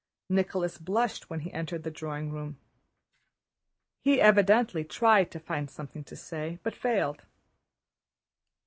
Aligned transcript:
Nicholas 0.29 0.79
blushed 0.79 1.29
when 1.29 1.41
he 1.41 1.53
entered 1.53 1.83
the 1.83 1.91
drawing 1.91 2.31
room. 2.31 2.57
He 3.99 4.19
evidently 4.19 4.83
tried 4.83 5.29
to 5.29 5.39
find 5.39 5.69
something 5.69 6.03
to 6.05 6.15
say, 6.15 6.57
but 6.63 6.73
failed. 6.75 7.21